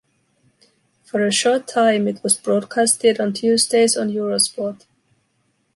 For 1.03 1.23
a 1.23 1.31
short 1.31 1.67
time, 1.67 2.07
it 2.07 2.23
was 2.23 2.35
broadcasted 2.35 3.21
on 3.21 3.33
Tuesdays 3.33 3.95
on 3.95 4.09
Eurosport. 4.09 4.87